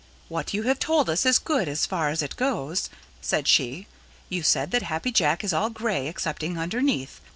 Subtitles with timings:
[0.29, 2.89] "What you have told us is good as far as it goes,"
[3.21, 3.85] said she.
[4.29, 7.21] "You said that Happy Jack is all gray excepting underneath.